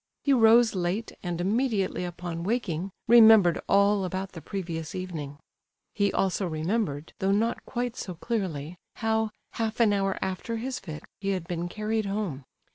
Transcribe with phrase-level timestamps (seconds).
[0.23, 5.37] He rose late, and immediately upon waking remembered all about the previous evening;
[5.93, 11.03] he also remembered, though not quite so clearly, how, half an hour after his fit,
[11.19, 12.45] he had been carried home.